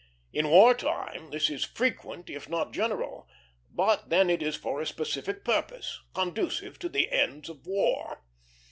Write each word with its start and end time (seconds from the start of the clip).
In 0.33 0.47
war 0.49 0.73
time 0.73 1.29
this 1.29 1.47
is 1.47 1.63
frequent, 1.63 2.27
if 2.27 2.49
not 2.49 2.73
general; 2.73 3.27
but 3.69 4.09
then 4.09 4.31
it 4.31 4.41
is 4.41 4.55
for 4.55 4.81
a 4.81 4.87
specific 4.87 5.45
purpose, 5.45 5.99
conducive 6.15 6.79
to 6.79 6.89
the 6.89 7.11
ends 7.11 7.49
of 7.49 7.67
war. 7.67 8.23